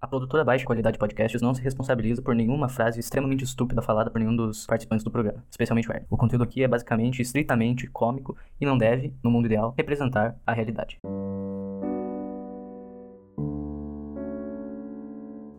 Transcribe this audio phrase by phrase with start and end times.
[0.00, 4.20] A produtora Baixa Qualidade Podcasts não se responsabiliza por nenhuma frase extremamente estúpida falada por
[4.20, 6.06] nenhum dos participantes do programa, especialmente o Hermes.
[6.08, 10.52] O conteúdo aqui é basicamente estritamente cômico e não deve, no mundo ideal, representar a
[10.52, 10.98] realidade.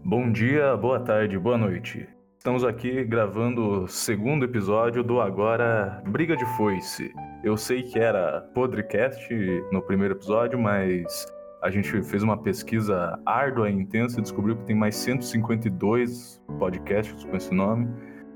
[0.05, 2.07] Bom dia, boa tarde, boa noite.
[2.37, 7.11] Estamos aqui gravando o segundo episódio do Agora Briga de Foice.
[7.43, 9.27] Eu sei que era podcast
[9.73, 11.27] no primeiro episódio, mas
[11.61, 17.23] a gente fez uma pesquisa árdua e intensa e descobriu que tem mais 152 podcasts
[17.25, 17.87] com esse nome.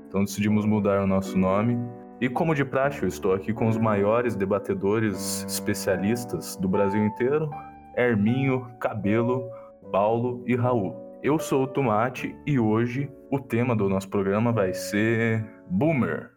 [0.06, 1.78] Então decidimos mudar o nosso nome.
[2.20, 7.50] E como de praxe, eu estou aqui com os maiores debatedores especialistas do Brasil inteiro:
[7.96, 9.50] Herminho, Cabelo,
[9.90, 10.94] Paulo e Raul.
[11.22, 16.30] Eu sou o Tomate e hoje o tema do nosso programa vai ser Boomer.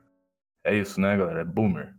[0.66, 1.42] É isso, né, galera?
[1.42, 1.94] É Boomer.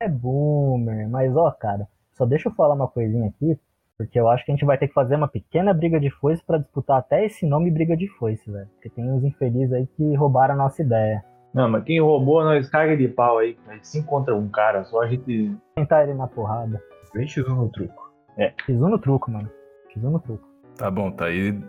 [0.00, 3.58] É Boomer, mas ó, cara, só deixa eu falar uma coisinha aqui,
[3.98, 6.40] porque eu acho que a gente vai ter que fazer uma pequena briga de foice
[6.46, 8.68] para disputar até esse nome briga de foice, velho.
[8.74, 11.24] Porque tem uns infelizes aí que roubaram a nossa ideia.
[11.52, 13.58] Não, mas quem roubou, nós carga de pau aí.
[13.66, 15.52] A gente se encontra um cara, só a gente.
[15.74, 16.80] Tentar ele na porrada.
[17.12, 18.12] Vem x no truco.
[18.36, 18.52] É.
[18.60, 19.50] x no truco, mano.
[19.90, 20.46] x no truco.
[20.76, 21.60] Tá bom, tá aí.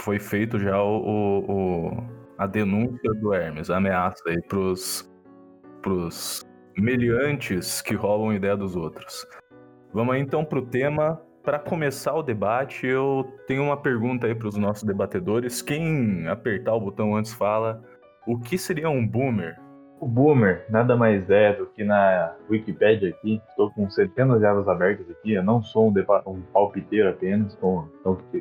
[0.00, 2.04] Foi feito já o, o, o,
[2.38, 5.12] a denúncia do Hermes, a ameaça aí pros,
[5.82, 6.42] pros
[6.78, 9.26] meliantes que roubam ideia dos outros.
[9.92, 14.48] Vamos aí então pro tema para começar o debate, eu tenho uma pergunta aí para
[14.48, 15.60] os nossos debatedores.
[15.60, 17.82] Quem apertar o botão antes fala
[18.26, 19.60] o que seria um boomer?
[20.00, 23.42] O boomer nada mais é do que na Wikipedia aqui.
[23.50, 25.34] Estou com centenas de abas abertas aqui.
[25.34, 25.94] Eu não sou um,
[26.26, 27.88] um palpiteiro apenas, estão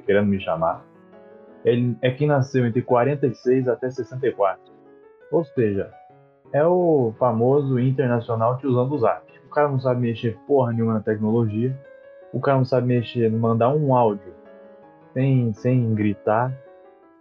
[0.06, 0.86] querendo me chamar.
[1.66, 4.62] Ele é quem nasceu entre 46 até 64.
[5.30, 5.92] Ou seja,
[6.54, 9.26] é o famoso internacional tiozão do zap.
[9.46, 11.78] O cara não sabe mexer porra nenhuma na tecnologia
[12.34, 14.34] o cara não sabe mexer, mandar um áudio
[15.14, 16.52] sem, sem gritar,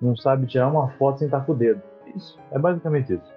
[0.01, 1.81] não sabe tirar uma foto sem estar com o dedo.
[2.17, 3.33] Isso, é basicamente isso.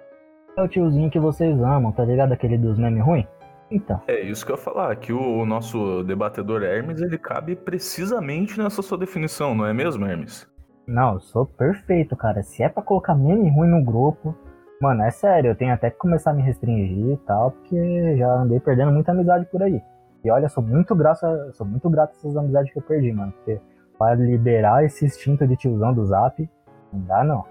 [0.56, 2.32] É o tiozinho que vocês amam, tá ligado?
[2.32, 3.26] Aquele dos memes ruins?
[3.70, 4.00] Então.
[4.08, 8.80] É isso que eu ia falar, que o nosso debatedor Hermes, ele cabe precisamente nessa
[8.80, 10.48] sua definição, não é mesmo, Hermes?
[10.86, 12.42] Não, eu sou perfeito, cara.
[12.42, 14.34] Se é pra colocar meme ruim no grupo,
[14.80, 18.32] mano, é sério, eu tenho até que começar a me restringir e tal, porque já
[18.34, 19.82] andei perdendo muita amizade por aí.
[20.26, 21.20] E olha, sou muito grato,
[21.52, 23.30] sou muito grato a essas amizades que eu perdi, mano.
[23.30, 23.60] Porque
[23.96, 26.50] para liberar esse instinto de tiozão do zap,
[26.92, 27.44] não dá não.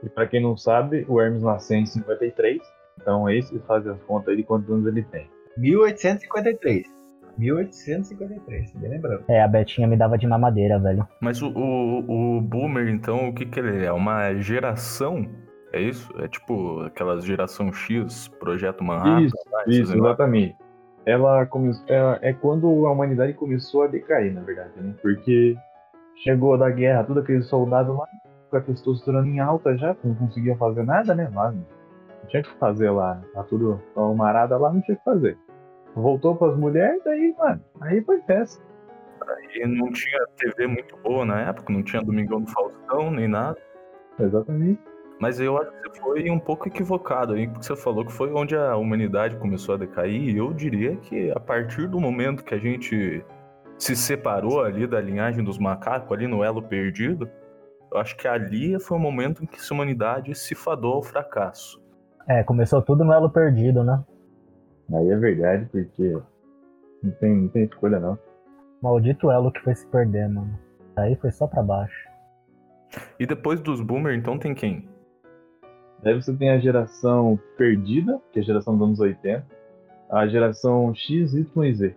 [0.00, 2.62] E para quem não sabe, o Hermes nasceu em 53.
[3.00, 5.28] Então esse faz as contas aí de quantos anos ele tem.
[5.56, 6.86] 1853.
[7.36, 9.24] 1853, bem lembrando.
[9.26, 11.08] É, a Betinha me dava de mamadeira, velho.
[11.20, 13.90] Mas o, o, o Boomer, então, o que, que ele é?
[13.90, 15.28] Uma geração?
[15.72, 16.12] É isso?
[16.18, 19.22] É tipo aquelas geração X, Projeto Manhattan?
[19.66, 20.56] Isso, isso exatamente
[21.06, 24.94] ela, começou, ela é quando a humanidade começou a decair, na verdade, né?
[25.00, 25.56] Porque
[26.16, 28.06] chegou da guerra, tudo aqueles soldados lá,
[28.50, 31.30] com a testosterona em alta já, não conseguiam fazer nada, né?
[31.34, 31.64] Lá, não
[32.28, 33.80] tinha que fazer lá, tá tudo
[34.16, 35.38] marada lá, não tinha que fazer.
[35.94, 38.62] Voltou para as mulheres, daí, mano, aí foi festa.
[39.26, 43.58] Aí não tinha TV muito boa na época, não tinha Domingão do Faustão, nem nada.
[44.18, 44.80] Exatamente.
[45.20, 48.32] Mas eu acho que você foi um pouco equivocado aí, porque você falou que foi
[48.32, 52.54] onde a humanidade começou a decair, e eu diria que a partir do momento que
[52.54, 53.22] a gente
[53.78, 57.28] se separou ali da linhagem dos macacos, ali no elo perdido,
[57.92, 61.82] eu acho que ali foi o momento em que a humanidade se fadou ao fracasso.
[62.26, 64.02] É, começou tudo no elo perdido, né?
[64.94, 66.18] Aí é verdade, porque
[67.02, 68.18] não tem, não tem escolha não.
[68.82, 70.58] Maldito elo que foi se perder, mano.
[70.96, 72.08] Aí foi só pra baixo.
[73.18, 74.88] E depois dos boomer, então tem quem?
[76.02, 79.46] Daí você tem a geração perdida, que é a geração dos anos 80,
[80.10, 81.96] a geração X, Y e Z.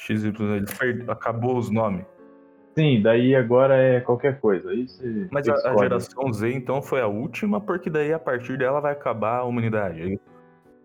[0.00, 2.04] X, Y, Z, acabou os nomes.
[2.78, 4.72] Sim, daí agora é qualquer coisa.
[4.74, 8.80] Isso Mas a, a, geração Z então foi a última, porque daí a partir dela
[8.80, 10.14] vai acabar a humanidade.
[10.14, 10.18] É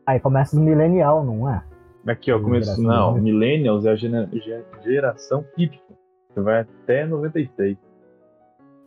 [0.07, 1.63] Aí começa os millennial, não é?
[2.07, 2.81] Aqui, ó, começo.
[2.81, 5.69] Não, millennials é a geração Y,
[6.33, 7.77] que vai até 96.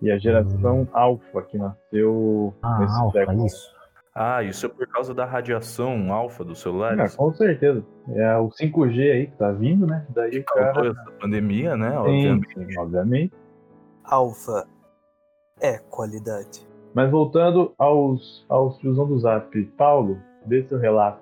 [0.04, 0.88] E a geração hum.
[0.92, 3.46] alfa que nasceu ah, nesse alfa, século.
[3.46, 3.74] Isso.
[4.14, 7.14] Ah, isso é por causa da radiação alfa dos celulares?
[7.14, 7.82] É, com certeza.
[8.08, 10.06] É o 5G aí que tá vindo, né?
[10.10, 10.90] Daí que cara...
[10.90, 11.90] essa pandemia, né?
[11.90, 12.54] Sim, obviamente.
[12.54, 13.34] Sim, obviamente.
[14.04, 14.68] Alfa
[15.60, 16.68] é qualidade.
[16.94, 21.20] Mas voltando aos, aos tiozão do Zap, Paulo, dê seu relato.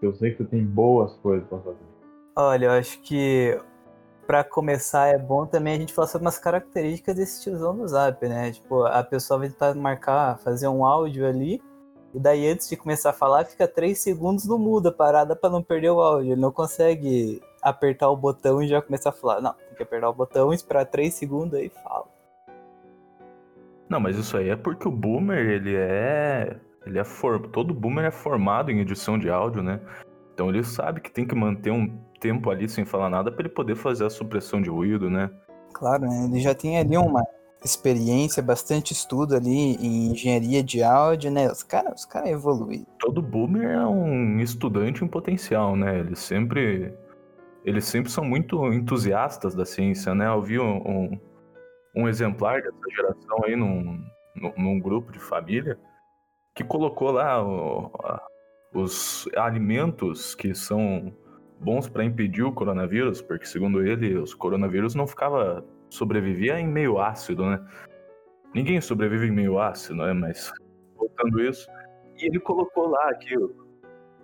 [0.00, 1.90] Eu sei que você tem boas coisas para fazer.
[2.36, 3.60] Olha, eu acho que
[4.30, 8.28] para começar, é bom também a gente falar sobre umas características desse tiozão do Zap,
[8.28, 8.52] né?
[8.52, 11.60] Tipo, a pessoa vai tentar marcar, fazer um áudio ali,
[12.14, 15.60] e daí antes de começar a falar, fica três segundos no muda, parada para não
[15.60, 16.30] perder o áudio.
[16.30, 19.40] Ele não consegue apertar o botão e já começar a falar.
[19.40, 22.06] Não, tem que apertar o botão, esperar três segundos aí e fala.
[23.88, 26.56] Não, mas isso aí é porque o boomer, ele é.
[26.86, 27.48] Ele é for...
[27.48, 29.80] Todo boomer é formado em edição de áudio, né?
[30.40, 31.86] Então ele sabe que tem que manter um
[32.18, 35.30] tempo ali sem falar nada para ele poder fazer a supressão de ruído, né?
[35.74, 36.24] Claro, né?
[36.24, 37.22] Ele já tem ali uma
[37.62, 41.46] experiência, bastante estudo ali em engenharia de áudio, né?
[41.52, 42.86] Os caras os cara evoluíram.
[42.98, 45.98] Todo boomer é um estudante em potencial, né?
[45.98, 46.90] Eles sempre.
[47.62, 50.26] Eles sempre são muito entusiastas da ciência, né?
[50.26, 51.20] Eu vi um, um,
[51.94, 54.02] um exemplar dessa geração aí num,
[54.34, 55.78] num, num grupo de família
[56.54, 58.22] que colocou lá o, a,
[58.72, 61.12] os alimentos que são
[61.60, 66.98] bons para impedir o coronavírus, porque segundo ele, os coronavírus não ficava sobrevivia em meio
[66.98, 67.62] ácido, né?
[68.54, 70.12] Ninguém sobrevive em meio ácido, né?
[70.12, 70.52] Mas
[70.96, 71.68] voltando isso,
[72.16, 73.36] e ele colocou lá que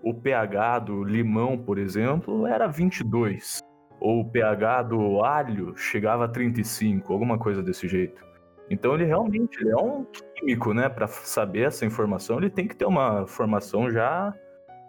[0.02, 3.60] o, pH do limão, por exemplo, era 22,
[4.00, 8.25] ou o pH do alho chegava a 35, alguma coisa desse jeito.
[8.70, 10.88] Então ele realmente ele é um químico, né?
[10.88, 14.34] Para saber essa informação, ele tem que ter uma formação já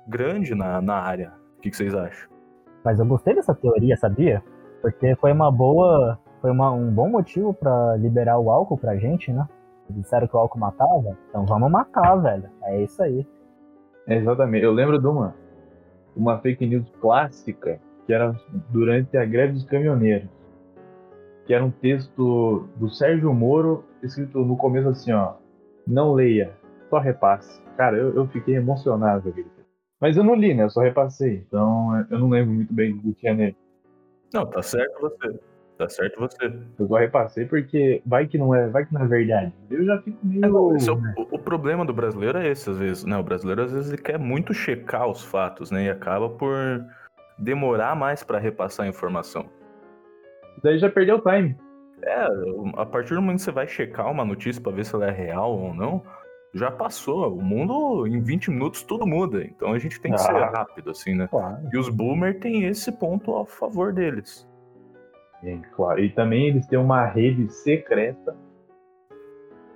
[0.08, 1.34] grande na, na área.
[1.58, 2.30] O que, que vocês acham?
[2.84, 4.44] Mas eu gostei dessa teoria, sabia?
[4.82, 9.32] Porque foi uma boa, foi uma, um bom motivo para liberar o álcool pra gente,
[9.32, 9.48] né?
[9.90, 12.50] Disseram que o álcool matava, então vamos matar, velho.
[12.64, 13.26] É isso aí.
[14.06, 14.64] É, exatamente.
[14.64, 15.34] Eu lembro de uma,
[16.16, 18.36] uma fake news clássica que era
[18.70, 20.30] durante a greve dos caminhoneiros.
[21.46, 25.34] Que era um texto do Sérgio Moro, escrito no começo assim, ó.
[25.86, 26.54] Não leia,
[26.90, 27.62] só repasse.
[27.78, 29.48] Cara, eu, eu fiquei emocionado com aquele.
[30.00, 30.64] Mas eu não li, né?
[30.64, 31.44] Eu só repassei.
[31.48, 33.56] Então eu não lembro muito bem do que tinha nele.
[34.34, 35.40] Não, tá certo você.
[35.78, 36.54] Tá certo você.
[36.80, 39.54] Eu só repassei porque vai que não é, vai que não é verdade.
[39.70, 40.44] Eu já fico meio.
[40.44, 43.18] É, não, é o, o, problema do brasileiro é esse, às vezes, né?
[43.18, 45.86] O brasileiro às vezes ele quer muito checar os fatos, né?
[45.86, 46.84] E acaba por
[47.38, 49.46] demorar mais para repassar a informação.
[50.64, 51.56] Daí já perdeu o time.
[52.04, 52.28] É,
[52.76, 55.12] a partir do momento que você vai checar uma notícia para ver se ela é
[55.12, 56.04] real ou não,
[56.54, 57.34] já passou.
[57.36, 59.44] O mundo, em 20 minutos, tudo muda.
[59.44, 61.28] Então a gente tem que ah, ser rápido, assim, né?
[61.28, 61.58] Claro.
[61.72, 64.48] E os boomer têm esse ponto a favor deles.
[65.44, 66.00] É, claro.
[66.00, 68.36] E também eles têm uma rede secreta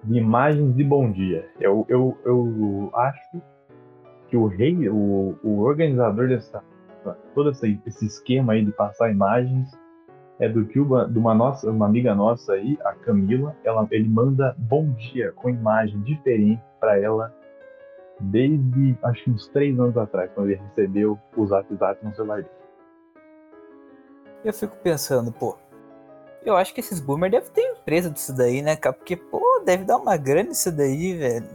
[0.04, 1.48] de imagens de bom dia.
[1.60, 3.42] Eu, eu, eu acho
[4.28, 6.64] que o rei, o, o organizador dessa
[7.34, 9.78] todo esse, esse esquema aí de passar imagens
[10.42, 14.10] é do que uma, de uma nossa, uma amiga nossa aí, a Camila, ela, ele
[14.10, 17.32] manda bom dia com imagem diferente para ela
[18.20, 22.50] desde acho que uns três anos atrás, quando ele recebeu os WhatsApp no celular dele.
[24.44, 25.56] Eu fico pensando, pô,
[26.44, 28.94] eu acho que esses boomers devem ter empresa disso daí, né, cara?
[28.96, 31.48] Porque, pô, deve dar uma grana isso daí, velho.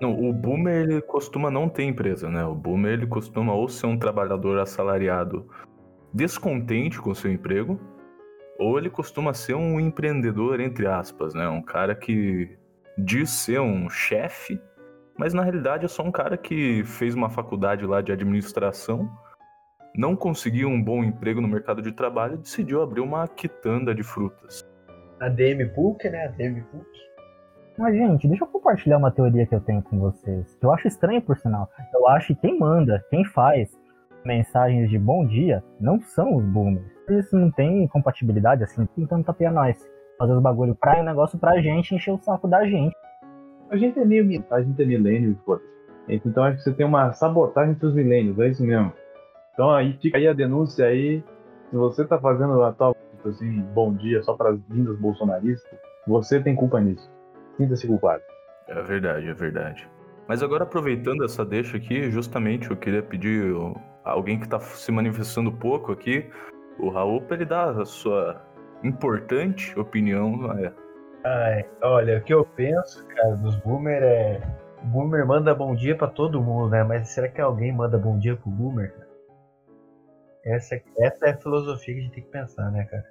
[0.00, 2.42] Não, o boomer ele costuma não ter empresa, né?
[2.46, 5.46] O boomer ele costuma ou ser um trabalhador assalariado
[6.12, 7.80] descontente com seu emprego,
[8.58, 11.48] ou ele costuma ser um empreendedor, entre aspas, né?
[11.48, 12.58] Um cara que
[12.98, 14.60] diz ser um chefe,
[15.18, 19.10] mas na realidade é só um cara que fez uma faculdade lá de administração
[19.94, 24.02] não conseguiu um bom emprego no mercado de trabalho e decidiu abrir uma quitanda de
[24.02, 24.64] frutas.
[25.20, 26.26] A DM PUC, né?
[26.26, 26.86] A DM PUC.
[27.76, 30.56] Mas, gente, deixa eu compartilhar uma teoria que eu tenho com vocês.
[30.56, 31.68] Que eu acho estranho, por sinal.
[31.92, 33.70] Eu acho que quem manda, quem faz
[34.24, 36.84] mensagens de bom dia, não são os boomers.
[37.08, 39.76] Eles não têm compatibilidade, assim, tentando tapear nós.
[40.18, 42.94] Fazer os bagulho pra um negócio pra gente encher o saco da gente.
[43.70, 44.44] A gente é meio.
[44.50, 45.62] A gente é milênio, foda
[46.08, 48.92] Então acho que você tem uma sabotagem entre os milênios, é isso mesmo.
[49.54, 51.22] Então aí fica aí a denúncia aí.
[51.70, 55.78] Se você tá fazendo a tal, tipo assim, bom dia só para as lindas bolsonaristas,
[56.06, 57.10] você tem culpa nisso.
[57.56, 58.22] Sinta-se culpado.
[58.68, 59.88] É verdade, é verdade.
[60.28, 63.52] Mas agora aproveitando essa deixa aqui, justamente eu queria pedir
[64.04, 66.30] alguém que está se manifestando pouco aqui,
[66.78, 68.40] o Raul, ele dar a sua
[68.82, 70.50] importante opinião.
[70.58, 70.72] É.
[71.24, 74.40] Ai, olha, o que eu penso, cara, dos boomer é.
[74.82, 76.82] O boomer manda bom dia para todo mundo, né?
[76.82, 79.10] Mas será que alguém manda bom dia pro boomer, cara?
[80.44, 83.04] Essa, essa é a filosofia que a gente tem que pensar, né, cara?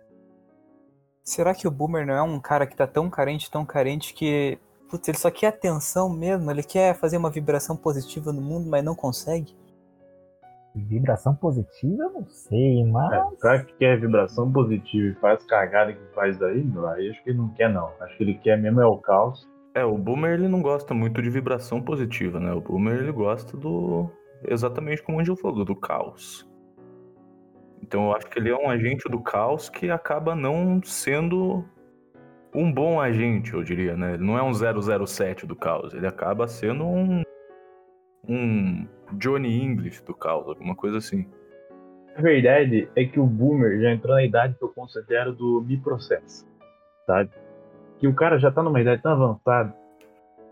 [1.24, 4.58] Será que o Boomer não é um cara que tá tão carente, tão carente que.
[4.90, 8.84] Putz, ele só quer atenção mesmo, ele quer fazer uma vibração positiva no mundo, mas
[8.84, 9.56] não consegue?
[10.76, 13.12] Vibração positiva, eu não sei, mas.
[13.12, 16.64] É, o cara que quer vibração positiva e faz cagada que faz daí,
[16.96, 17.92] aí acho que ele não quer, não.
[18.00, 19.50] Acho que ele quer mesmo é o caos.
[19.74, 22.54] É, o Boomer ele não gosta muito de vibração positiva, né?
[22.54, 24.10] O Boomer ele gosta do.
[24.48, 26.48] Exatamente como o Angel falou, do caos.
[27.82, 31.66] Então eu acho que ele é um agente do caos que acaba não sendo
[32.54, 34.14] um bom agente, eu diria, né?
[34.14, 37.24] Ele não é um 007 do caos, ele acaba sendo um
[38.30, 41.28] um Johnny English do caos, alguma coisa assim.
[42.16, 45.78] A verdade é que o Boomer já entrou na idade que eu considero do me
[45.78, 46.46] processo,
[47.06, 47.32] sabe?
[48.00, 49.76] que o cara já tá numa idade tão avançada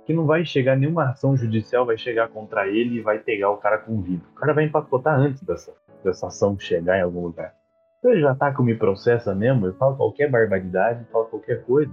[0.05, 3.57] que não vai chegar nenhuma ação judicial, vai chegar contra ele e vai pegar o
[3.57, 4.23] cara com vida.
[4.31, 7.53] O cara vai empacotar antes dessa, dessa ação chegar em algum lugar.
[7.99, 11.91] Então ele já tá com me processa mesmo, eu falo qualquer barbaridade, falo qualquer coisa.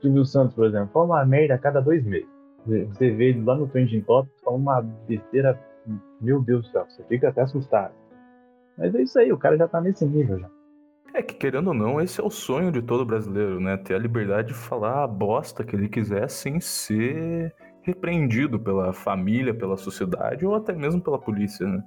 [0.00, 2.28] Silvio Santos, por exemplo, fala uma merda a cada dois meses.
[2.66, 5.58] Você vê lá no Trending Topics, fala uma besteira,
[6.20, 7.94] meu Deus do céu, você fica até assustado.
[8.76, 10.50] Mas é isso aí, o cara já tá nesse nível já.
[11.14, 13.76] É que, querendo ou não, esse é o sonho de todo brasileiro, né?
[13.78, 19.54] Ter a liberdade de falar a bosta que ele quiser sem ser repreendido pela família,
[19.54, 21.82] pela sociedade ou até mesmo pela polícia, né?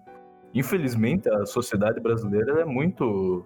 [0.54, 3.46] Infelizmente, a sociedade brasileira é muito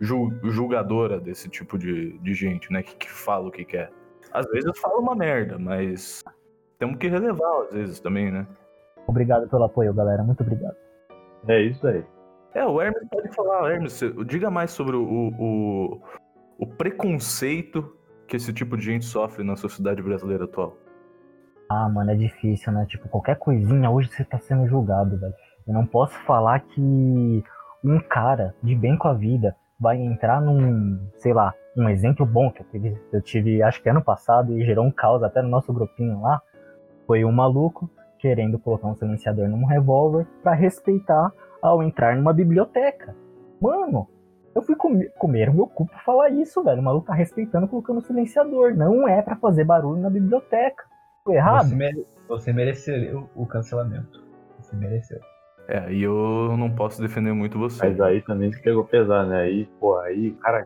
[0.00, 2.82] jul- julgadora desse tipo de, de gente, né?
[2.82, 3.90] Que, que fala o que quer.
[4.32, 6.22] Às vezes fala uma merda, mas
[6.80, 8.46] temos que relevar às vezes também, né?
[9.06, 10.24] Obrigado pelo apoio, galera.
[10.24, 10.74] Muito obrigado.
[11.46, 12.04] É isso aí.
[12.54, 15.02] É, o Hermes pode falar, Hermes, diga mais sobre o,
[15.38, 16.00] o,
[16.58, 17.96] o preconceito
[18.26, 20.76] que esse tipo de gente sofre na sociedade brasileira atual.
[21.68, 22.84] Ah, mano, é difícil, né?
[22.86, 25.34] Tipo, qualquer coisinha hoje você tá sendo julgado, velho.
[25.66, 27.44] Eu não posso falar que
[27.84, 32.50] um cara de bem com a vida vai entrar num, sei lá, um exemplo bom
[32.50, 35.48] que eu tive, eu tive acho que ano passado e gerou um caos até no
[35.48, 36.42] nosso grupinho lá.
[37.10, 37.90] Foi um maluco
[38.20, 43.16] querendo colocar um silenciador num revólver pra respeitar ao entrar numa biblioteca.
[43.60, 44.06] Mano,
[44.54, 46.80] eu fui comer, comer o meu cu pra falar isso, velho.
[46.80, 48.76] O maluco tá respeitando colocando silenciador.
[48.76, 50.84] Não é pra fazer barulho na biblioteca.
[51.24, 51.64] Tô errado?
[51.70, 54.22] Você, mere- você mereceu o cancelamento.
[54.60, 55.18] Você mereceu.
[55.66, 57.88] É, e eu não posso defender muito você.
[57.88, 59.40] Mas aí também se pegou pesado, né?
[59.40, 60.64] Aí, pô, aí o cara,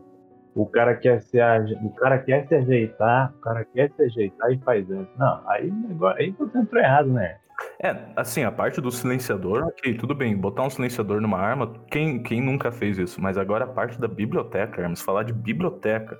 [0.54, 1.38] o cara quer se
[1.82, 5.08] o cara quer se ajeitar, o cara quer se ajeitar e faz isso.
[5.18, 7.36] Não, aí negócio, aí você entrou errado, né?
[7.80, 12.22] É, assim, a parte do silenciador, ok, tudo bem, botar um silenciador numa arma, quem,
[12.22, 13.20] quem nunca fez isso?
[13.20, 16.18] Mas agora a parte da biblioteca, Hermes, falar de biblioteca.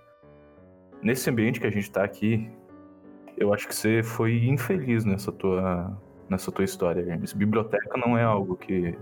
[1.03, 2.51] Nesse ambiente que a gente tá aqui,
[3.37, 5.97] eu acho que você foi infeliz nessa tua,
[6.29, 7.33] nessa tua história, Hermes.
[7.33, 8.97] Biblioteca não é algo que.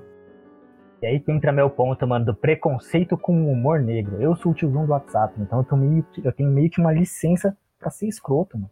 [1.03, 4.23] E aí que entra meu ponto, mano, do preconceito com o humor negro.
[4.23, 6.81] Eu sou o tiozão do WhatsApp, então eu, tô meio, que- eu tenho meio que
[6.81, 8.71] uma licença pra ser escroto, mano.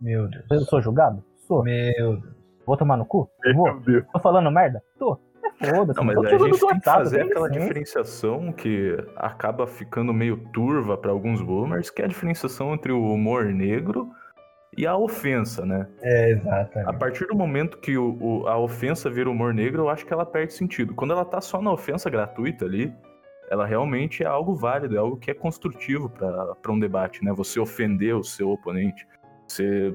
[0.00, 0.44] Meu Deus.
[0.50, 1.24] Eu sou julgado?
[1.46, 1.62] Sou.
[1.64, 2.36] Meu Deus.
[2.66, 3.30] Vou tomar no cu?
[3.54, 3.80] Vou.
[3.80, 4.04] Deus.
[4.12, 4.82] Tô falando merda?
[4.98, 5.18] Tô.
[5.62, 5.98] É foda-se.
[5.98, 7.60] Não, mas tô a gente tem que fazer aquela licença.
[7.66, 13.02] diferenciação que acaba ficando meio turva para alguns boomers, que é a diferenciação entre o
[13.02, 14.10] humor negro
[14.76, 15.86] e a ofensa, né?
[16.02, 16.98] É, A exatamente.
[16.98, 20.26] partir do momento que o, o- a ofensa vira humor negro, eu acho que ela
[20.26, 20.94] perde sentido.
[20.94, 22.92] Quando ela tá só na ofensa gratuita ali,
[23.50, 27.32] ela realmente é algo válido, é algo que é construtivo para um debate, né?
[27.32, 29.06] Você ofender o seu oponente,
[29.46, 29.94] você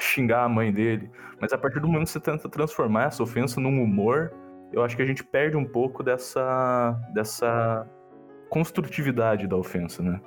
[0.00, 1.10] xingar a mãe dele.
[1.40, 4.32] Mas a partir do momento que você tenta transformar essa ofensa num humor,
[4.72, 7.86] eu acho que a gente perde um pouco dessa, dessa
[8.48, 10.20] construtividade da ofensa, né?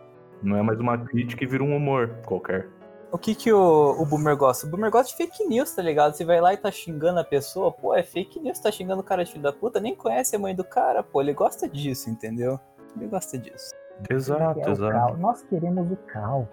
[0.43, 2.67] Não é mais uma crítica e vira um humor qualquer.
[3.15, 4.67] O que que o, o Boomer gosta?
[4.67, 6.13] O Boomer gosta de fake news, tá ligado?
[6.13, 9.03] Você vai lá e tá xingando a pessoa, pô, é fake news, tá xingando o
[9.05, 12.09] cara de filho da puta, nem conhece a mãe do cara, pô, ele gosta disso,
[12.09, 12.59] entendeu?
[12.93, 13.71] Ele gosta disso.
[14.09, 14.91] Exato, É exato.
[14.91, 15.17] caos.
[15.17, 16.49] Nós queremos o caos.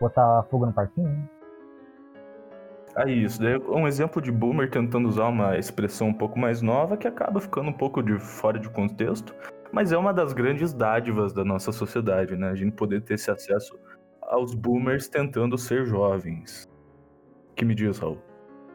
[0.00, 1.10] Botar fogo no parquinho?
[1.10, 1.28] né?
[2.96, 6.62] Aí isso, daí é um exemplo de boomer tentando usar uma expressão um pouco mais
[6.62, 9.34] nova que acaba ficando um pouco de fora de contexto,
[9.70, 12.48] mas é uma das grandes dádivas da nossa sociedade, né?
[12.48, 13.78] A gente poder ter esse acesso
[14.32, 16.66] aos boomers tentando ser jovens.
[17.50, 18.18] O que me diz, Raul?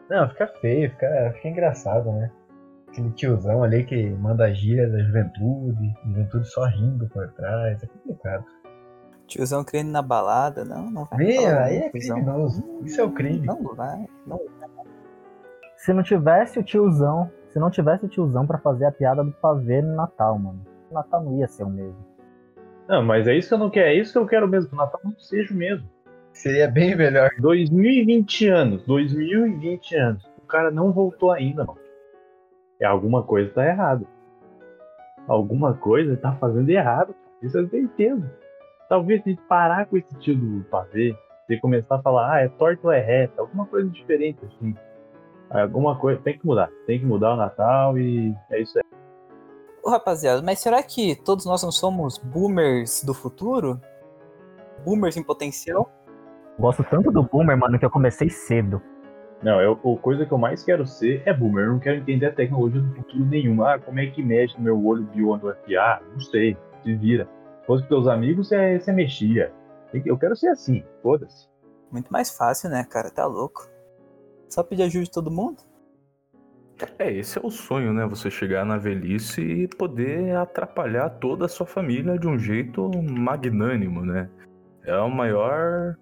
[0.07, 2.31] Não, fica feio, fica, fica engraçado, né?
[2.87, 7.87] Aquele tiozão ali que manda a gíria da juventude, juventude só rindo por trás, é
[7.87, 8.45] complicado.
[9.25, 11.35] Tiozão querendo ir na balada, não, não vai.
[11.35, 12.15] Falar, aí é tiozão.
[12.15, 12.63] criminoso.
[12.83, 13.45] Isso é o crime.
[13.45, 14.39] Não vai, não
[15.75, 19.31] Se não tivesse o tiozão, se não tivesse o tiozão pra fazer a piada do
[19.33, 20.61] pavê no Natal, mano.
[20.89, 22.16] O Natal não ia ser o mesmo.
[22.88, 24.75] Não, mas é isso que eu não quero, é isso que eu quero mesmo, que
[24.75, 25.88] o Natal não seja o mesmo.
[26.32, 27.32] Seria bem melhor.
[27.39, 30.24] 2020 anos, 2020 anos.
[30.38, 31.79] O cara não voltou ainda, mano.
[32.79, 34.06] É alguma coisa tá errada.
[35.27, 37.13] Alguma coisa tá fazendo errado.
[37.41, 38.32] Isso eu tenho certeza.
[38.88, 41.13] Talvez se parar com esse tio do pavê,
[41.46, 44.75] você começar a falar, ah, é torto ou é reto, alguma coisa diferente assim.
[45.50, 46.70] Alguma coisa tem que mudar.
[46.86, 48.84] Tem que mudar o Natal e é isso aí.
[49.88, 53.79] Ô, rapaziada, mas será que todos nós não somos boomers do futuro?
[54.84, 55.89] Boomers em potencial?
[56.60, 58.82] Gosto tanto do Boomer, mano, que eu comecei cedo.
[59.41, 61.67] Não, eu, a coisa que eu mais quero ser é boomer.
[61.67, 63.75] Eu não quero entender a tecnologia do futuro nenhuma.
[63.75, 65.77] Ah, como é que mexe no meu olho biônico aqui?
[65.77, 66.58] Ah, não sei.
[66.84, 67.24] Se vira.
[67.62, 69.53] Se fosse pros teus amigos, você, você mexia.
[69.94, 70.84] Eu quero ser assim.
[71.01, 71.48] Foda-se.
[71.89, 73.10] Muito mais fácil, né, cara?
[73.10, 73.70] Tá louco.
[74.50, 75.63] Só pedir ajuda de todo mundo?
[77.00, 78.05] É, esse é o sonho, né?
[78.05, 84.05] Você chegar na velhice e poder atrapalhar toda a sua família de um jeito magnânimo,
[84.05, 84.29] né?
[84.86, 85.96] É o maior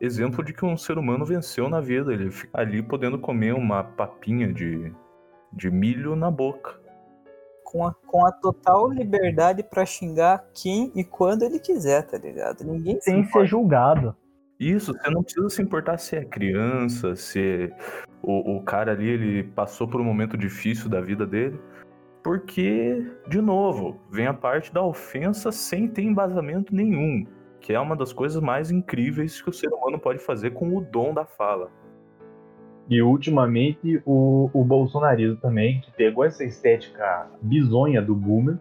[0.00, 2.12] exemplo de que um ser humano venceu na vida.
[2.12, 4.92] Ele fica ali podendo comer uma papinha de,
[5.52, 6.80] de milho na boca.
[7.64, 12.64] Com a, com a total liberdade pra xingar quem e quando ele quiser, tá ligado?
[12.64, 13.46] Ninguém se Sem ser importa.
[13.46, 14.16] julgado.
[14.62, 17.72] Isso, você não precisa se importar se é criança, se
[18.22, 21.58] o, o cara ali ele passou por um momento difícil da vida dele.
[22.22, 27.26] Porque, de novo, vem a parte da ofensa sem ter embasamento nenhum.
[27.60, 30.80] Que é uma das coisas mais incríveis que o ser humano pode fazer com o
[30.80, 31.68] dom da fala.
[32.88, 38.58] E ultimamente o, o bolsonarismo também, que pegou essa estética bizonha do boomer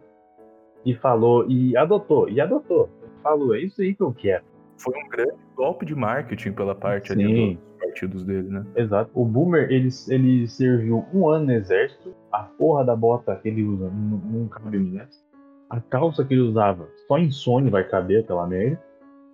[0.84, 2.90] e falou, e adotou, e adotou.
[3.22, 4.51] Falou, é isso aí que eu quero.
[4.82, 7.24] Foi um grande golpe de marketing pela parte Sim.
[7.24, 8.66] ali dos partidos dele, né?
[8.76, 9.12] Exato.
[9.14, 13.64] O boomer, ele, ele serviu um ano no exército, a porra da bota que ele
[13.64, 15.24] usa não, não cabe no exército.
[15.70, 18.82] A calça que ele usava, só em sonho vai caber aquela merda.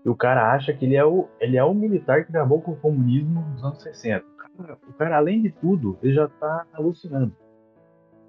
[0.05, 2.73] E o cara acha que ele é o, ele é o militar que gravou com
[2.73, 4.25] o comunismo nos anos 60.
[4.25, 7.33] O cara, o cara, além de tudo, ele já tá alucinando.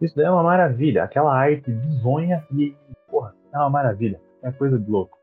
[0.00, 1.02] Isso daí é uma maravilha.
[1.02, 2.74] Aquela arte bizonha e,
[3.10, 4.20] porra, é uma maravilha.
[4.42, 5.17] É coisa de louco.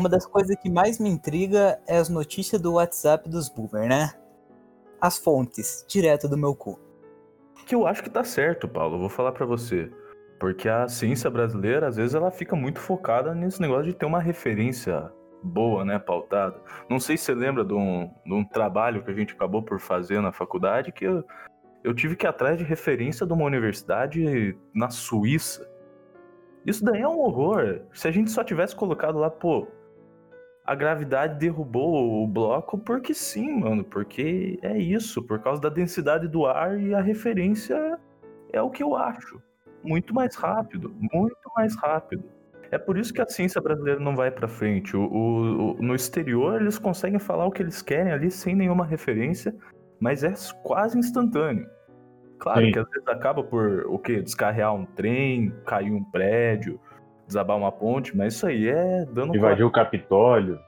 [0.00, 4.10] Uma das coisas que mais me intriga é as notícias do WhatsApp dos boomer, né?
[4.98, 6.80] As fontes, direto do meu cu.
[7.66, 8.98] Que eu acho que tá certo, Paulo.
[8.98, 9.92] Vou falar pra você.
[10.38, 14.20] Porque a ciência brasileira, às vezes, ela fica muito focada nesse negócio de ter uma
[14.20, 16.58] referência boa, né, pautada.
[16.88, 19.78] Não sei se você lembra de um, de um trabalho que a gente acabou por
[19.78, 21.22] fazer na faculdade que eu,
[21.84, 25.70] eu tive que ir atrás de referência de uma universidade na Suíça.
[26.64, 27.82] Isso daí é um horror.
[27.92, 29.68] Se a gente só tivesse colocado lá, pô,
[30.70, 36.28] a gravidade derrubou o bloco porque sim, mano, porque é isso, por causa da densidade
[36.28, 37.98] do ar e a referência
[38.52, 39.42] é o que eu acho.
[39.82, 42.22] Muito mais rápido, muito mais rápido.
[42.70, 44.96] É por isso que a ciência brasileira não vai pra frente.
[44.96, 48.86] O, o- o- no exterior eles conseguem falar o que eles querem ali sem nenhuma
[48.86, 49.52] referência,
[49.98, 51.68] mas é quase instantâneo.
[52.38, 52.70] Claro Sim.
[52.70, 54.22] que às vezes acaba por o quê?
[54.22, 56.78] Descarrear um trem, cair um prédio,
[57.30, 60.58] desabar uma ponte, mas isso aí é dano Invadiu o Capitólio.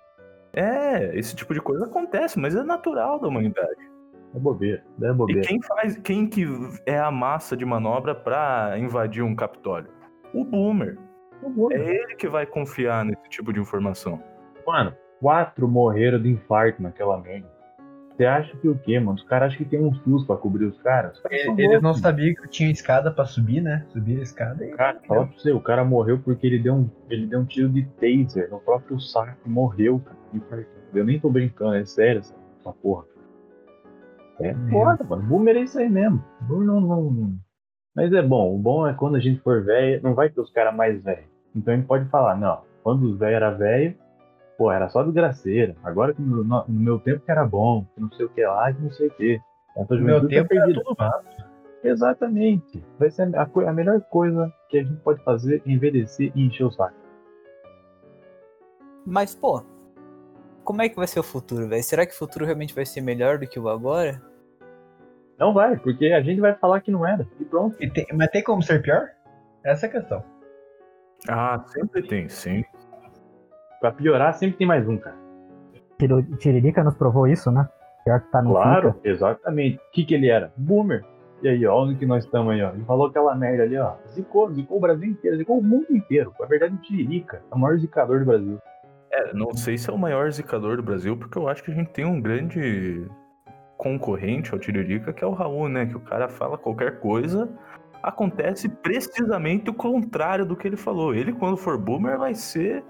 [0.52, 3.90] é, esse tipo de coisa acontece, mas é natural da humanidade.
[4.34, 4.82] É bobeira.
[5.02, 5.42] É E bobeira.
[5.42, 6.46] quem faz, quem que
[6.86, 9.90] é a massa de manobra pra invadir um Capitólio?
[10.32, 10.96] O boomer.
[11.72, 14.22] É ele que vai confiar nesse tipo de informação.
[14.66, 17.50] Mano, quatro morreram de infarto naquela merda.
[18.16, 19.16] Você acha que o quê, mano?
[19.16, 21.16] Os caras acham que tem um SUS pra cobrir os caras?
[21.16, 23.86] Os caras são Eles não sabiam que tinha escada pra subir, né?
[23.88, 24.70] Subir a escada e.
[24.72, 27.68] Cara, fala pra você, o cara morreu porque ele deu um, ele deu um tiro
[27.70, 30.66] de taser no próprio saco e morreu, cara.
[30.94, 33.04] Eu nem tô brincando, é sério essa, essa porra.
[34.40, 35.22] É foda, mano.
[35.22, 36.22] Boomer é isso aí mesmo.
[36.42, 37.32] Boomer não, não, não-
[37.94, 38.54] Mas é bom.
[38.54, 41.30] O bom é quando a gente for velho, não vai ter os caras mais velhos.
[41.54, 43.94] Então a gente pode falar, não, quando os velhos eram velhos,
[44.58, 45.74] pô, era só desgraceira.
[45.82, 48.72] Agora que no, no- meu tempo que era bom, que não sei o que lá,
[48.72, 49.40] que não sei o que.
[49.90, 51.26] No meu tá tempo era tudo mato.
[51.82, 52.84] Exatamente.
[52.98, 56.64] Vai ser a, a melhor coisa que a gente pode fazer é envelhecer e encher
[56.64, 56.94] o saco.
[59.04, 59.64] Mas, pô,
[60.64, 61.82] como é que vai ser o futuro, velho?
[61.82, 64.22] Será que o futuro realmente vai ser melhor do que o agora?
[65.38, 67.26] Não vai, porque a gente vai falar que não era.
[67.40, 67.76] E pronto.
[67.82, 69.08] E tem- mas tem como ser pior?
[69.64, 70.24] Essa é a questão.
[71.28, 72.64] Ah, sempre tem, sim.
[73.82, 75.16] Pra piorar, sempre tem mais um, cara.
[76.38, 77.68] Tiririca nos provou isso, né?
[78.04, 79.08] Pior que tá no Claro, fica.
[79.08, 79.76] exatamente.
[79.76, 80.52] O que, que ele era?
[80.56, 81.04] Boomer.
[81.42, 82.70] E aí, ó, onde que nós estamos aí, ó.
[82.70, 83.94] Ele falou aquela merda ali, ó.
[84.12, 86.32] Zicou, zicou o Brasil inteiro, zicou o mundo inteiro.
[86.38, 88.58] Na verdade, o Tiririca é o maior zicador do Brasil.
[89.10, 91.74] É, não sei se é o maior zicador do Brasil, porque eu acho que a
[91.74, 93.04] gente tem um grande
[93.76, 95.86] concorrente ao Tiririca, que é o Raul, né?
[95.86, 97.48] Que o cara fala qualquer coisa,
[98.00, 101.12] acontece precisamente o contrário do que ele falou.
[101.12, 102.84] Ele, quando for boomer, vai ser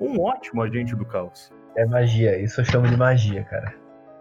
[0.00, 1.52] um ótimo agente do caos.
[1.76, 3.74] É magia, isso eu chamo de magia, cara.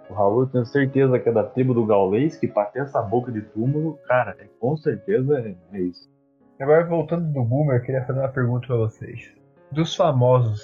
[0.10, 3.02] O Raul, eu tenho certeza que é da tribo do Gaulês, que pra ter essa
[3.02, 6.10] boca de túmulo, cara, é, com certeza é, é isso.
[6.60, 9.34] Agora, voltando do Boomer, eu queria fazer uma pergunta pra vocês.
[9.72, 10.62] Dos famosos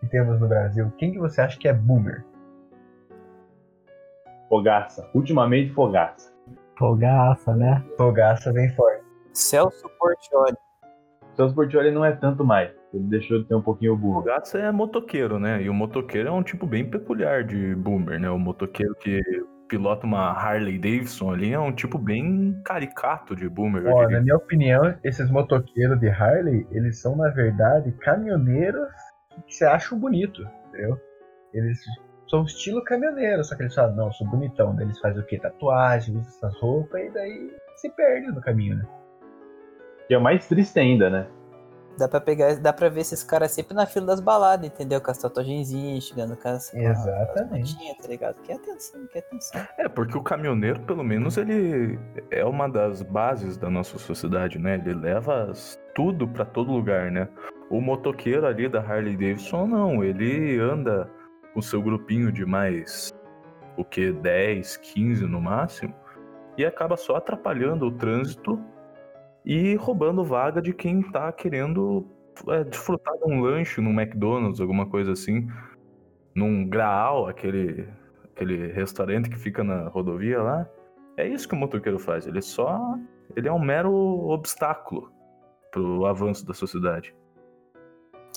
[0.00, 2.24] que temos no Brasil, quem que você acha que é Boomer?
[4.48, 5.08] Fogaça.
[5.14, 6.32] Ultimamente, fogaça.
[6.78, 7.84] Fogaça, né?
[7.96, 9.04] Fogaça bem forte.
[9.32, 10.56] Celso Portioli.
[11.34, 12.70] Celso Portioli não é tanto mais.
[12.96, 14.22] Ele deixou de ter um pouquinho o O.
[14.22, 15.62] Gatsa é motoqueiro, né?
[15.62, 18.30] E o motoqueiro é um tipo bem peculiar de boomer, né?
[18.30, 19.20] O motoqueiro que
[19.68, 23.86] pilota uma Harley Davidson ali é um tipo bem caricato de boomer.
[23.86, 28.88] Ó, na minha opinião, esses motoqueiros de Harley, eles são, na verdade, caminhoneiros
[29.46, 30.98] que se acham bonito, entendeu?
[31.52, 31.78] Eles
[32.28, 34.74] são estilo caminhoneiro, só que eles falam, não, eu sou bonitão.
[34.74, 35.38] Daí eles fazem o quê?
[35.38, 38.86] Tatuagem, usam essas roupas e daí se perdem no caminho, né?
[40.08, 41.26] Que é mais triste ainda, né?
[41.98, 45.00] Dá pra pegar, dá pra ver esses caras sempre na fila das baladas, entendeu?
[45.00, 46.70] Com as tatuagenzinhas, chegando com as.
[46.70, 47.62] com a- Exatamente.
[47.62, 48.42] as botinhas, tá ligado?
[48.42, 49.60] Quer atenção, quer atenção.
[49.78, 51.98] É, porque o caminhoneiro, pelo menos, ele
[52.30, 54.74] é uma das bases da nossa sociedade, né?
[54.74, 57.28] Ele leva as- tudo pra todo lugar, né?
[57.70, 60.04] O motoqueiro ali da Harley Davidson, não.
[60.04, 61.10] Ele anda
[61.54, 63.10] com seu grupinho de mais,
[63.78, 65.94] o que, 10, 15 no máximo,
[66.58, 68.62] e acaba só atrapalhando o trânsito
[69.46, 72.04] e roubando vaga de quem tá querendo
[72.48, 75.48] é, desfrutar de um lanche num McDonald's, alguma coisa assim.
[76.34, 77.88] Num Graal, aquele
[78.34, 80.68] aquele restaurante que fica na rodovia lá.
[81.16, 82.26] É isso que o motoqueiro faz.
[82.26, 82.98] Ele só.
[83.34, 83.92] Ele é um mero
[84.28, 85.10] obstáculo
[85.70, 87.14] pro avanço da sociedade.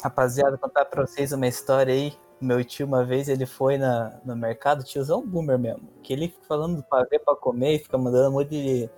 [0.02, 2.14] Rapaziada, contar pra vocês uma história aí.
[2.40, 5.90] Meu tio, uma vez, ele foi na, no mercado, tiozão boomer mesmo.
[6.02, 8.90] Que ele fica falando do pavê pra comer e fica mandando um monte de,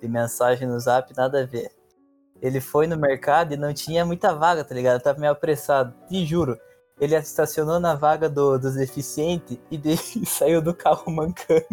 [0.00, 1.70] de mensagem no zap, nada a ver.
[2.40, 5.02] Ele foi no mercado e não tinha muita vaga, tá ligado?
[5.02, 5.92] Tava meio apressado.
[6.08, 6.56] Te juro.
[7.00, 11.64] Ele estacionou na vaga do, dos deficientes e, de- e saiu do carro mancando.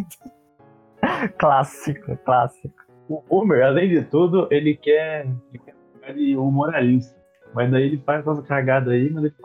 [1.37, 2.73] Clássico, clássico.
[3.07, 7.15] O Homer, além de tudo, ele quer, ele quer ficar de humoralista.
[7.53, 9.35] Mas daí ele faz essas cagadas aí, mas ele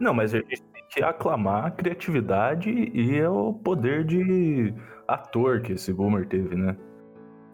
[0.00, 4.72] Não, mas a gente tem que aclamar a criatividade e o poder de
[5.06, 6.76] ator que esse boomer teve, né?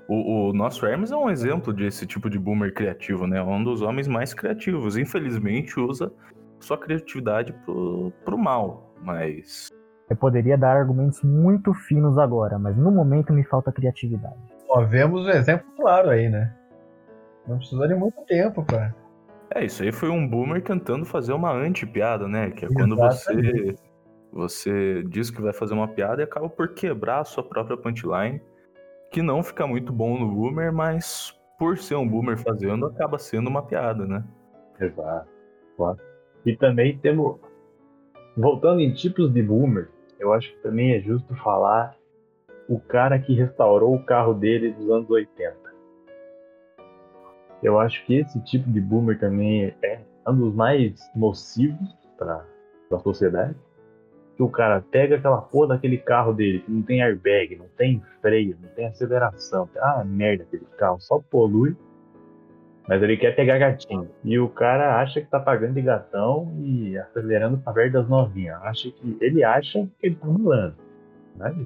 [0.08, 3.42] O, o nosso Hermes é um exemplo desse tipo de boomer criativo, né?
[3.42, 4.96] Um dos homens mais criativos.
[4.96, 6.12] Infelizmente usa
[6.60, 9.68] sua criatividade pro, pro mal, mas
[10.08, 14.36] Eu poderia dar argumentos muito finos agora, mas no momento me falta criatividade.
[14.68, 16.54] Ó, vemos um exemplo claro aí, né?
[17.46, 18.94] Não precisou de muito tempo, cara.
[19.54, 22.50] É, isso aí foi um boomer tentando fazer uma anti-piada, né?
[22.50, 23.74] Que é quando você,
[24.32, 28.40] você diz que vai fazer uma piada e acaba por quebrar a sua própria punchline,
[29.12, 33.48] que não fica muito bom no boomer, mas por ser um boomer fazendo, acaba sendo
[33.48, 34.25] uma piada, né?
[34.81, 35.29] Exato.
[36.44, 37.38] E também temos.
[38.37, 41.94] Voltando em tipos de boomer, eu acho que também é justo falar
[42.68, 45.57] o cara que restaurou o carro dele dos anos 80.
[47.62, 52.44] Eu acho que esse tipo de boomer também é um dos mais nocivos para
[52.90, 53.55] a sociedade.
[54.37, 58.03] Que o cara pega aquela porra daquele carro dele, que não tem airbag, não tem
[58.21, 59.68] freio, não tem aceleração.
[59.79, 61.77] Ah, merda, aquele carro só polui.
[62.88, 64.09] Mas ele quer pegar gatinho.
[64.25, 68.61] E o cara acha que tá pagando de gatão e acelerando pra perto das novinhas.
[68.62, 70.75] Acha que, ele acha que ele tá mulando.
[71.37, 71.57] Mas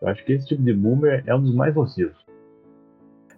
[0.00, 2.16] eu acho que esse tipo de boomer é um dos mais nocivos.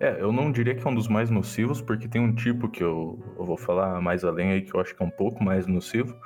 [0.01, 2.83] É, eu não diria que é um dos mais nocivos, porque tem um tipo que
[2.83, 5.67] eu, eu vou falar mais além aí, que eu acho que é um pouco mais
[5.67, 6.17] nocivo.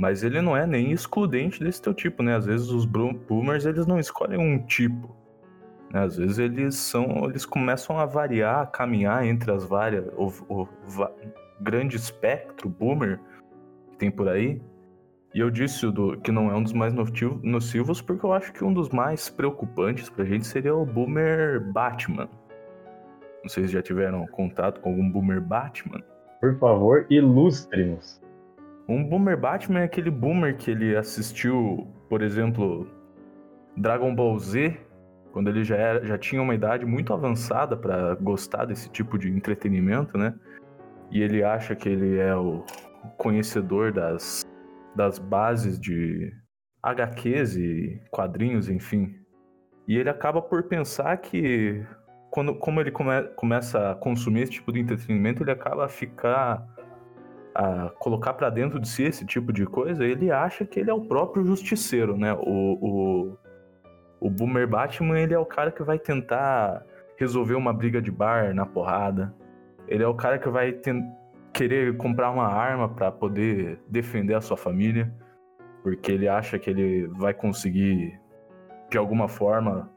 [0.00, 2.34] Mas ele não é nem excludente desse teu tipo, né?
[2.34, 5.14] Às vezes os boomers, eles não escolhem um tipo.
[5.92, 6.04] né?
[6.04, 10.68] Às vezes eles são, eles começam a variar, a caminhar entre as várias, o, o
[10.86, 11.12] va-
[11.60, 13.20] grande espectro boomer
[13.90, 14.62] que tem por aí.
[15.34, 18.32] E eu disse o do, que não é um dos mais nocivo- nocivos, porque eu
[18.32, 22.26] acho que um dos mais preocupantes pra gente seria o boomer Batman.
[23.42, 26.02] Não sei se já tiveram contato com algum boomer Batman.
[26.40, 28.18] Por favor, ilustre-nos.
[28.90, 32.88] Um boomer Batman é aquele boomer que ele assistiu, por exemplo,
[33.76, 34.76] Dragon Ball Z,
[35.30, 39.30] quando ele já, era, já tinha uma idade muito avançada pra gostar desse tipo de
[39.30, 40.34] entretenimento, né?
[41.08, 42.64] E ele acha que ele é o
[43.16, 44.44] conhecedor das,
[44.96, 46.32] das bases de
[46.82, 49.14] HQs e quadrinhos, enfim.
[49.86, 51.86] E ele acaba por pensar que,
[52.28, 56.66] quando, como ele come, começa a consumir esse tipo de entretenimento, ele acaba a ficar
[57.54, 60.94] a colocar pra dentro de si esse tipo de coisa, ele acha que ele é
[60.94, 62.32] o próprio justiceiro, né?
[62.34, 63.38] O, o,
[64.20, 66.84] o Boomer Batman, ele é o cara que vai tentar
[67.16, 69.34] resolver uma briga de bar na porrada.
[69.88, 70.78] Ele é o cara que vai
[71.52, 75.12] querer comprar uma arma pra poder defender a sua família,
[75.82, 78.18] porque ele acha que ele vai conseguir,
[78.88, 79.90] de alguma forma,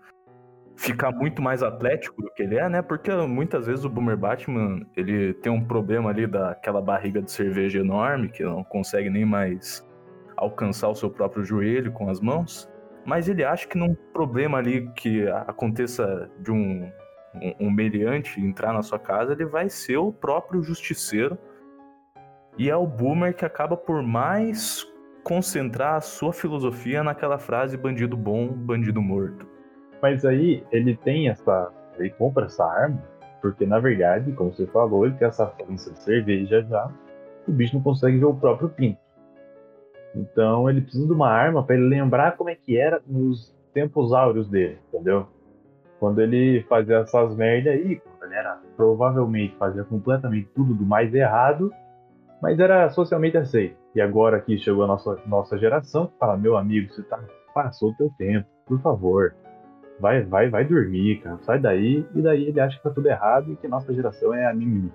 [0.75, 2.81] ficar muito mais atlético do que ele é, né?
[2.81, 7.79] Porque muitas vezes o Boomer Batman, ele tem um problema ali daquela barriga de cerveja
[7.79, 9.87] enorme, que não consegue nem mais
[10.35, 12.69] alcançar o seu próprio joelho com as mãos.
[13.05, 16.89] Mas ele acha que num problema ali que aconteça de um,
[17.35, 21.37] um, um meliante entrar na sua casa, ele vai ser o próprio justiceiro.
[22.57, 24.87] E é o Boomer que acaba por mais
[25.23, 29.52] concentrar a sua filosofia naquela frase bandido bom, bandido morto.
[30.03, 31.71] Mas aí ele tem essa.
[31.97, 33.01] Ele compra essa arma,
[33.41, 36.91] porque na verdade, como você falou, ele tem essa falência de cerveja já.
[37.47, 38.99] O bicho não consegue ver o próprio pinto.
[40.13, 44.11] Então ele precisa de uma arma para ele lembrar como é que era nos tempos
[44.11, 45.25] áureos dele, entendeu?
[46.01, 51.13] Quando ele fazia essas merda aí, quando ele era provavelmente fazia completamente tudo do mais
[51.13, 51.73] errado,
[52.41, 53.77] Mas era socialmente aceito.
[53.95, 57.95] E agora que chegou a nossa, nossa geração, fala, meu amigo, você tá, passou o
[57.95, 59.33] teu tempo, por favor.
[59.99, 61.37] Vai, vai, vai dormir, cara.
[61.43, 62.05] Sai daí.
[62.13, 64.91] E daí ele acha que tá tudo errado e que nossa geração é a mimimi.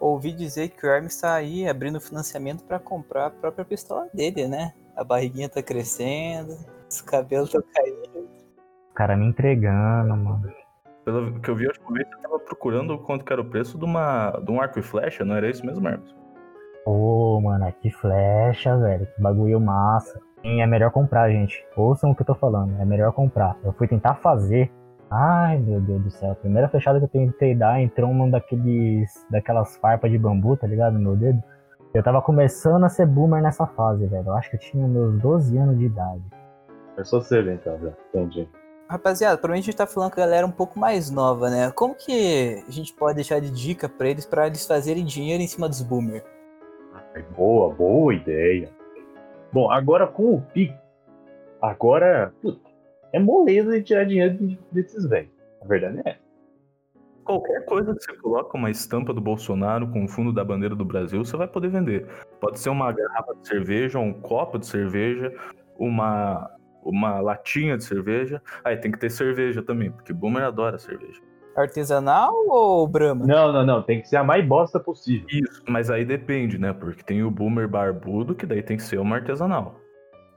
[0.00, 4.48] Ouvi dizer que o Hermes tá aí abrindo financiamento pra comprar a própria pistola dele,
[4.48, 4.72] né?
[4.96, 6.58] A barriguinha tá crescendo,
[6.90, 8.28] os cabelos estão caindo.
[8.90, 10.52] O cara me entregando, mano.
[11.04, 13.78] Pelo que eu vi, a última vez você tava procurando quanto que era o preço
[13.78, 16.14] de, uma, de um arco e flecha, não era isso mesmo, Hermes?
[16.84, 19.06] Pô, mano, que flecha, velho.
[19.06, 20.20] Que bagulho massa.
[20.42, 21.64] Sim, é melhor comprar, gente.
[21.76, 22.74] Ouçam o que eu tô falando.
[22.80, 23.56] É melhor comprar.
[23.64, 24.70] Eu fui tentar fazer.
[25.10, 26.32] Ai, meu Deus do céu.
[26.32, 29.24] A primeira flechada que eu tentei dar entrou uma daqueles.
[29.30, 30.94] daquelas farpas de bambu, tá ligado?
[30.94, 31.42] No meu dedo.
[31.94, 34.26] Eu tava começando a ser boomer nessa fase, velho.
[34.26, 36.22] Eu acho que eu tinha meus 12 anos de idade.
[36.96, 37.92] É só cedo então, já.
[38.08, 38.48] Entendi.
[38.88, 41.70] Rapaziada, provavelmente a gente tá falando com a galera um pouco mais nova, né?
[41.70, 45.46] Como que a gente pode deixar de dica pra eles pra eles fazerem dinheiro em
[45.46, 46.24] cima dos boomers?
[47.14, 48.70] Ai, Boa, boa ideia.
[49.52, 50.74] Bom, agora com o Pix,
[51.60, 52.60] agora, puta,
[53.12, 55.30] é moleza de tirar dinheiro de- desses velhos.
[55.60, 56.16] A verdade é.
[57.24, 60.84] Qualquer coisa que você coloca uma estampa do Bolsonaro com o fundo da bandeira do
[60.84, 62.06] Brasil, você vai poder vender.
[62.40, 65.32] Pode ser uma garrafa de cerveja, um copo de cerveja,
[65.78, 66.50] uma,
[66.82, 68.42] uma latinha de cerveja.
[68.64, 71.20] Aí tem que ter cerveja também, porque boomer adora cerveja.
[71.56, 73.26] Artesanal ou Brahma?
[73.26, 73.82] Não, não, não.
[73.82, 75.26] Tem que ser a mais bosta possível.
[75.30, 76.72] Isso, mas aí depende, né?
[76.72, 79.76] Porque tem o boomer barbudo, que daí tem que ser uma artesanal.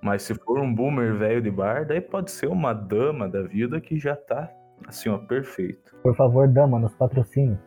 [0.02, 3.80] Mas se for um boomer velho de bar, daí pode ser uma dama da vida
[3.80, 4.52] que já tá
[4.88, 5.96] assim, ó, perfeito.
[6.04, 7.58] Por favor, dama, nos patrocine.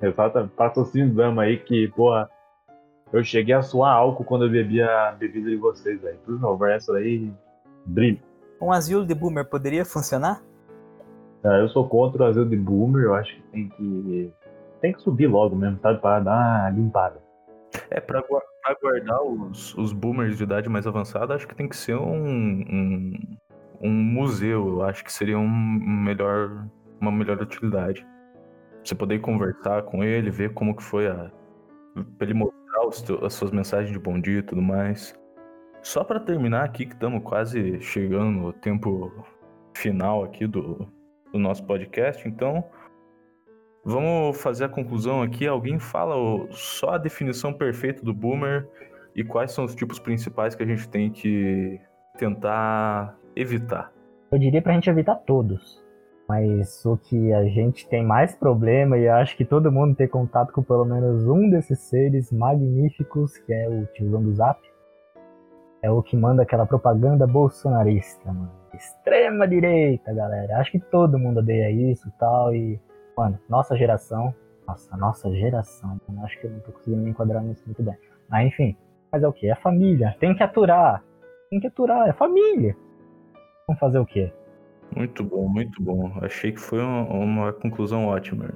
[0.00, 0.48] Exato.
[0.56, 2.28] Patrocínio dama aí que, porra,
[3.12, 6.18] eu cheguei a suar álcool quando eu bebia a bebida de vocês, velho.
[6.24, 7.32] Por favor, essa daí,
[7.86, 8.20] brilho.
[8.60, 10.42] Um asilo de boomer poderia funcionar?
[11.44, 14.32] Ah, Eu sou contra o asilo de boomer, eu acho que tem que.
[14.80, 16.00] Tem que subir logo mesmo, sabe?
[16.00, 17.22] Pra dar uma limpada.
[17.90, 18.22] É, pra
[18.80, 23.36] guardar os, os boomers de idade mais avançada, acho que tem que ser um, um,
[23.80, 24.68] um museu.
[24.68, 26.66] Eu acho que seria um melhor,
[27.00, 28.06] uma melhor utilidade.
[28.82, 31.30] Você poder conversar com ele, ver como que foi a.
[32.18, 35.18] Pra ele mostrar os as suas mensagens de bom dia e tudo mais.
[35.82, 39.12] Só pra terminar aqui, que estamos quase chegando no tempo
[39.74, 40.88] final aqui do,
[41.34, 42.64] do nosso podcast, então.
[43.84, 45.46] Vamos fazer a conclusão aqui.
[45.46, 46.14] Alguém fala
[46.50, 48.66] só a definição perfeita do boomer
[49.14, 51.78] e quais são os tipos principais que a gente tem que
[52.18, 53.92] tentar evitar.
[54.32, 55.84] Eu diria pra gente evitar todos.
[56.26, 60.52] Mas o que a gente tem mais problema, e acho que todo mundo tem contato
[60.52, 64.58] com pelo menos um desses seres magníficos, que é o tiozão do Zap,
[65.82, 68.63] é o que manda aquela propaganda bolsonarista, mano.
[68.76, 70.58] Extrema direita, galera.
[70.58, 72.54] Acho que todo mundo odeia isso e tal.
[72.54, 72.80] E,
[73.16, 74.34] mano, nossa geração.
[74.66, 76.00] Nossa, nossa geração.
[76.08, 77.96] Mano, acho que eu não tô conseguindo me enquadrar nisso muito bem.
[78.28, 78.76] Mas enfim.
[79.12, 79.48] Mas é o que?
[79.48, 80.16] É família.
[80.18, 81.02] Tem que aturar.
[81.50, 82.08] Tem que aturar.
[82.08, 82.76] É família.
[83.66, 84.32] Vamos fazer o quê?
[84.94, 86.12] Muito bom, muito bom.
[86.20, 88.48] Achei que foi uma, uma conclusão ótima.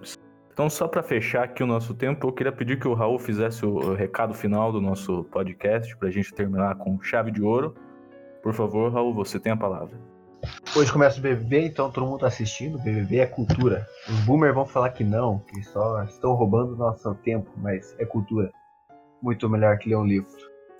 [0.52, 3.64] Então, só para fechar aqui o nosso tempo, eu queria pedir que o Raul fizesse
[3.64, 7.74] o recado final do nosso podcast para a gente terminar com chave de ouro.
[8.42, 9.98] Por favor, Raul, você tem a palavra.
[10.76, 12.78] Hoje começa o BBB, então todo mundo tá assistindo.
[12.78, 13.86] BBB é cultura.
[14.08, 18.50] Os boomers vão falar que não, que só estão roubando nosso tempo, mas é cultura.
[19.20, 20.30] Muito melhor que ler um livro.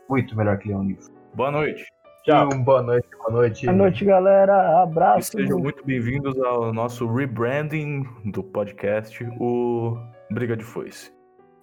[0.09, 1.05] Muito melhor que ler um livro.
[1.35, 1.87] Boa noite.
[2.25, 2.51] Tchau.
[2.53, 3.67] Um boa noite, boa noite.
[3.67, 4.53] Boa noite, galera.
[4.53, 5.33] E Abraço.
[5.33, 9.97] sejam muito bem-vindos ao nosso rebranding do podcast, o
[10.31, 11.11] Briga de Foice.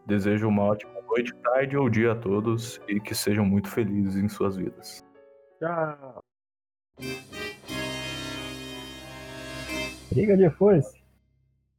[0.08, 4.28] Desejo uma ótima noite, tarde ou dia a todos e que sejam muito felizes em
[4.28, 5.05] suas vidas.
[5.60, 6.24] Tchau.
[10.12, 11.05] Briga de força.